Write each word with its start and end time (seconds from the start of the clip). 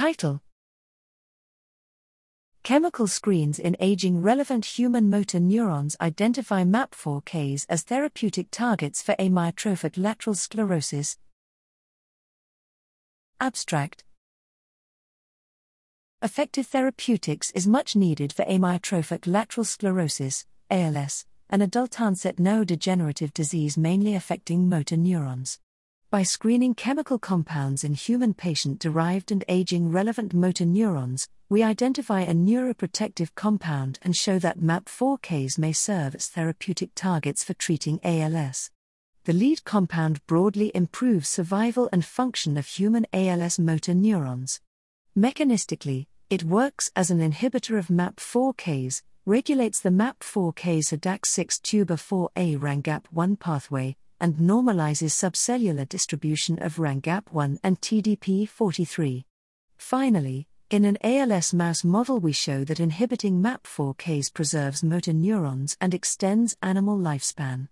Title 0.00 0.40
Chemical 2.62 3.06
screens 3.06 3.58
in 3.58 3.76
aging 3.80 4.22
relevant 4.22 4.64
human 4.64 5.10
motor 5.10 5.38
neurons 5.38 5.94
identify 6.00 6.64
MAP4Ks 6.64 7.66
as 7.68 7.82
therapeutic 7.82 8.50
targets 8.50 9.02
for 9.02 9.14
amyotrophic 9.16 9.98
lateral 9.98 10.32
sclerosis. 10.32 11.18
Abstract 13.42 14.04
Effective 16.22 16.66
therapeutics 16.66 17.50
is 17.50 17.66
much 17.66 17.94
needed 17.94 18.32
for 18.32 18.46
amyotrophic 18.46 19.26
lateral 19.26 19.66
sclerosis, 19.66 20.46
ALS, 20.70 21.26
an 21.50 21.60
adult 21.60 22.00
onset 22.00 22.36
neurodegenerative 22.36 23.34
disease 23.34 23.76
mainly 23.76 24.14
affecting 24.14 24.66
motor 24.66 24.96
neurons. 24.96 25.58
By 26.10 26.24
screening 26.24 26.74
chemical 26.74 27.20
compounds 27.20 27.84
in 27.84 27.94
human 27.94 28.34
patient 28.34 28.80
derived 28.80 29.30
and 29.30 29.44
aging 29.48 29.92
relevant 29.92 30.34
motor 30.34 30.64
neurons, 30.64 31.28
we 31.48 31.62
identify 31.62 32.22
a 32.22 32.34
neuroprotective 32.34 33.36
compound 33.36 34.00
and 34.02 34.16
show 34.16 34.40
that 34.40 34.58
MAP4Ks 34.58 35.56
may 35.56 35.72
serve 35.72 36.16
as 36.16 36.26
therapeutic 36.26 36.96
targets 36.96 37.44
for 37.44 37.54
treating 37.54 38.00
ALS. 38.02 38.72
The 39.22 39.32
lead 39.32 39.62
compound 39.62 40.26
broadly 40.26 40.72
improves 40.74 41.28
survival 41.28 41.88
and 41.92 42.04
function 42.04 42.56
of 42.56 42.66
human 42.66 43.06
ALS 43.12 43.60
motor 43.60 43.94
neurons. 43.94 44.60
Mechanistically, 45.16 46.06
it 46.28 46.42
works 46.42 46.90
as 46.96 47.12
an 47.12 47.20
inhibitor 47.20 47.78
of 47.78 47.86
MAP4Ks, 47.86 49.02
regulates 49.26 49.78
the 49.78 49.90
MAP4Ks 49.90 50.98
HDAC6 50.98 51.62
tuber 51.62 51.94
4A 51.94 52.58
RANGAP1 52.58 53.38
pathway, 53.38 53.96
and 54.20 54.34
normalizes 54.36 55.12
subcellular 55.12 55.88
distribution 55.88 56.62
of 56.62 56.76
RANGAP1 56.76 57.58
and 57.62 57.80
TDP43. 57.80 59.24
Finally, 59.76 60.46
in 60.70 60.84
an 60.84 60.98
ALS 61.02 61.52
mouse 61.52 61.82
model, 61.82 62.20
we 62.20 62.32
show 62.32 62.62
that 62.64 62.78
inhibiting 62.78 63.42
MAP4Ks 63.42 64.32
preserves 64.32 64.84
motor 64.84 65.12
neurons 65.12 65.76
and 65.80 65.92
extends 65.92 66.56
animal 66.62 66.96
lifespan. 66.96 67.68